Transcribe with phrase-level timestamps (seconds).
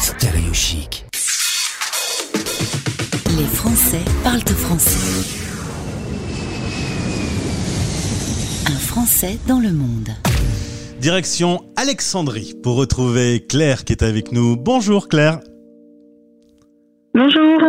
[0.00, 1.04] Stéréo chic.
[3.36, 5.26] Les Français parlent français.
[8.66, 10.10] Un Français dans le monde.
[11.00, 14.56] Direction Alexandrie pour retrouver Claire qui est avec nous.
[14.56, 15.40] Bonjour Claire.
[17.12, 17.60] Bonjour.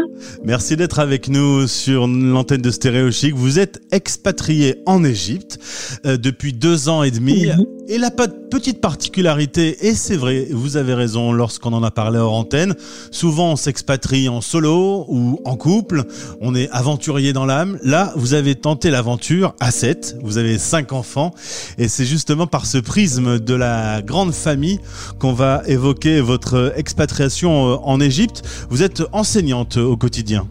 [0.43, 3.33] Merci d'être avec nous sur l'antenne de Stéréo Chic.
[3.33, 5.57] Vous êtes expatrié en Égypte
[6.05, 7.51] euh, depuis deux ans et demi.
[7.57, 7.78] Oui.
[7.91, 12.35] Et la petite particularité, et c'est vrai, vous avez raison lorsqu'on en a parlé hors
[12.35, 12.75] antenne,
[13.09, 16.03] souvent on s'expatrie en solo ou en couple,
[16.39, 17.79] on est aventurier dans l'âme.
[17.81, 21.33] Là, vous avez tenté l'aventure à 7, vous avez cinq enfants,
[21.79, 24.79] et c'est justement par ce prisme de la grande famille
[25.17, 28.43] qu'on va évoquer votre expatriation euh, en Égypte.
[28.69, 30.47] Vous êtes enseignante au quotidien.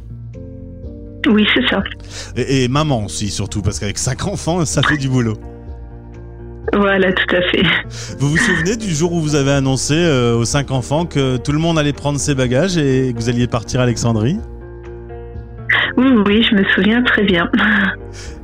[1.28, 1.84] Oui, c'est ça.
[2.36, 5.36] Et, et maman aussi, surtout, parce qu'avec cinq enfants, ça fait du boulot.
[6.74, 7.62] Voilà, tout à fait.
[8.18, 11.52] Vous vous souvenez du jour où vous avez annoncé euh, aux cinq enfants que tout
[11.52, 14.38] le monde allait prendre ses bagages et que vous alliez partir à Alexandrie?
[15.97, 17.50] Oui, oui, je me souviens très bien.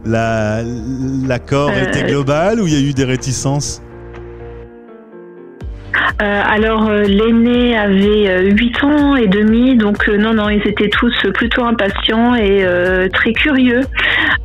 [0.05, 0.63] La-
[1.27, 3.81] L'accord Euh, était global ou il y a eu des réticences?
[6.23, 10.89] Euh, alors, euh, l'aîné avait euh, 8 ans et demi, donc non, non, ils étaient
[10.89, 12.65] tous plutôt impatients et
[13.13, 13.83] très curieux.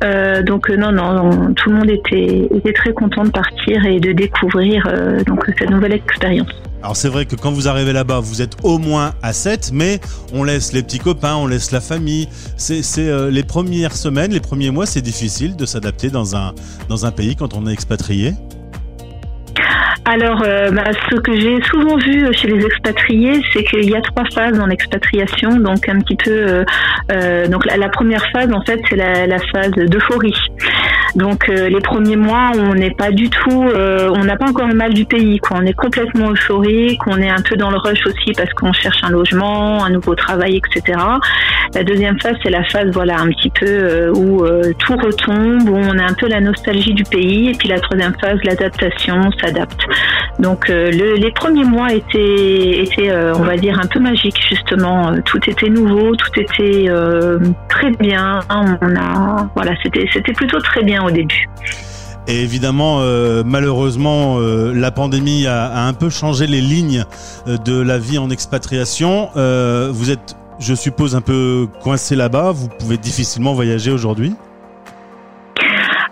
[0.02, 4.12] Euh, donc euh, non, non, tout le monde était, très content de partir et de
[4.12, 6.48] découvrir euh, donc cette nouvelle expérience.
[6.82, 10.00] Alors c'est vrai que quand vous arrivez là-bas, vous êtes au moins à 7, mais
[10.32, 12.26] on laisse les petits copains, on laisse la famille.
[12.56, 16.54] C'est les premières semaines, les premiers mois, c'est difficile de s'adapter dans un,
[16.88, 18.32] dans un pays quand on est expatrié.
[20.12, 24.00] Alors, euh, bah, ce que j'ai souvent vu chez les expatriés, c'est qu'il y a
[24.00, 25.50] trois phases dans l'expatriation.
[25.60, 26.32] Donc, un petit peu.
[26.32, 26.64] euh,
[27.12, 30.34] euh, donc, la, la première phase, en fait, c'est la phase d'euphorie.
[31.14, 33.64] Donc, euh, les premiers mois, on n'est pas du tout.
[33.64, 35.38] euh, on n'a pas encore le mal du pays.
[35.38, 35.58] Quoi.
[35.60, 37.00] On est complètement euphorique.
[37.06, 40.14] On est un peu dans le rush aussi parce qu'on cherche un logement, un nouveau
[40.14, 40.98] travail, etc.
[41.74, 44.44] La deuxième phase, c'est la phase, voilà, un petit peu euh, où
[44.78, 47.50] tout retombe, où on a un peu la nostalgie du pays.
[47.50, 49.80] Et puis la troisième phase, l'adaptation, on s'adapte.
[50.40, 54.40] Donc euh, le- les premiers mois étaient, étaient euh, on va dire, un peu magiques
[54.48, 55.12] justement.
[55.12, 56.86] Euh, Tout était nouveau, tout était
[57.68, 58.40] très bien.
[58.48, 61.48] On a, voilà, c'était, c'était plutôt très bien au début.
[62.26, 67.04] Et évidemment, euh, malheureusement, euh, la pandémie a, a un peu changé les lignes
[67.46, 69.30] de la vie en expatriation.
[69.36, 72.52] Euh, vous êtes, je suppose, un peu coincé là-bas.
[72.52, 74.34] Vous pouvez difficilement voyager aujourd'hui?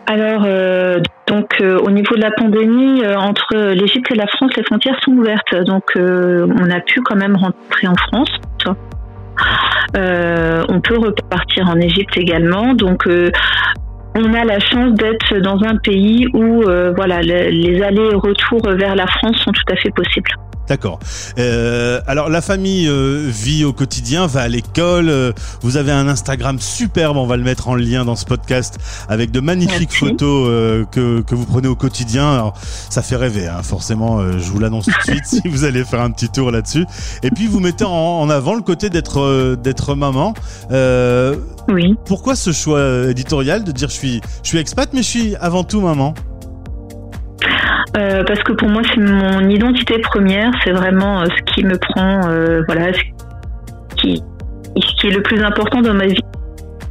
[0.07, 0.43] Alors,
[1.29, 4.99] donc euh, au niveau de la pandémie, euh, entre l'Égypte et la France, les frontières
[5.05, 5.55] sont ouvertes.
[5.67, 8.31] Donc, euh, on a pu quand même rentrer en France.
[10.71, 12.75] On peut repartir en Égypte également.
[12.75, 13.09] Donc,
[14.19, 18.15] on a la chance d'être dans un pays où, euh, voilà, le- les allers et
[18.15, 20.31] retours vers la France sont tout à fait possibles.
[20.69, 20.99] D'accord.
[21.39, 25.09] Euh, alors la famille euh, vit au quotidien, va à l'école.
[25.09, 28.77] euh, vous avez un Instagram superbe, on va le mettre en lien dans ce podcast
[29.09, 29.97] avec de magnifiques Merci.
[30.11, 32.31] photos que, que vous prenez au quotidien.
[32.35, 32.53] Alors,
[32.91, 34.21] ça fait rêver, hein, forcément.
[34.39, 36.85] je vous l'annonce tout de suite si vous allez faire un petit tour là-dessus.
[37.23, 37.91] Et puis vous mettez en,
[38.21, 40.35] en avant le côté d'être d'être maman.
[41.79, 41.95] Euh, Oui.
[42.07, 45.65] pourquoi ce choix éditorial de dire je suis je suis expat mais je suis avant
[45.65, 46.15] tout maman?
[47.97, 50.51] Euh, parce que pour moi, c'est mon identité première.
[50.63, 54.23] C'est vraiment euh, ce qui me prend, euh, voilà, ce qui,
[54.77, 56.21] ce qui est le plus important dans ma vie,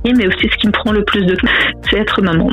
[0.05, 1.47] mais aussi ce qui me prend le plus de temps,
[1.89, 2.49] c'est être maman.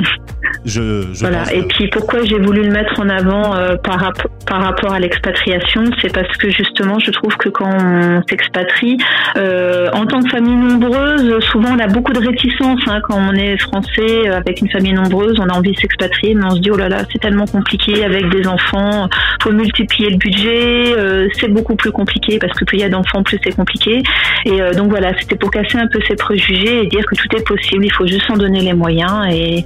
[0.65, 1.43] Je, je Voilà.
[1.53, 4.99] Et puis pourquoi j'ai voulu le mettre en avant euh, par, rap- par rapport à
[4.99, 8.97] l'expatriation, c'est parce que justement, je trouve que quand on s'expatrie,
[9.37, 12.81] euh, en tant que famille nombreuse, souvent on a beaucoup de réticences.
[12.87, 16.33] hein, quand on est français euh, avec une famille nombreuse, on a envie de s'expatrier,
[16.35, 19.07] mais on se dit oh là là, c'est tellement compliqué avec des enfants.
[19.43, 22.89] Faut multiplier le budget, euh, c'est beaucoup plus compliqué parce que plus il y a
[22.89, 24.01] d'enfants, plus c'est compliqué.
[24.45, 27.35] Et euh, donc voilà, c'était pour casser un peu ces préjugés et dire que tout
[27.35, 27.85] est possible.
[27.85, 29.63] Il faut juste s'en donner les moyens et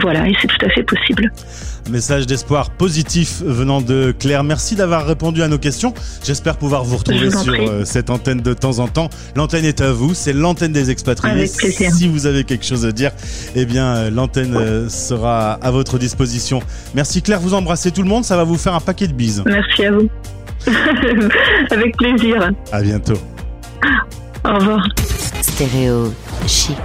[0.00, 1.30] voilà, et c'est tout à fait possible.
[1.90, 4.44] Message d'espoir positif venant de Claire.
[4.44, 5.92] Merci d'avoir répondu à nos questions.
[6.24, 7.66] J'espère pouvoir vous retrouver vous sur prie.
[7.68, 9.10] euh, cette antenne de temps en temps.
[9.36, 11.32] L'antenne est à vous, c'est l'antenne des expatriés.
[11.34, 11.90] Avec plaisir.
[11.92, 13.10] Si vous avez quelque chose à dire,
[13.54, 16.60] eh bien euh, l'antenne euh, sera à votre disposition.
[16.94, 19.42] Merci Claire, vous embrassez tout le monde, ça va vous faire un paquet de bises.
[19.46, 20.08] Merci à vous.
[21.70, 22.50] Avec plaisir.
[22.70, 23.18] À bientôt.
[24.44, 24.88] Au revoir.
[25.42, 26.12] Stéréo
[26.46, 26.76] chic.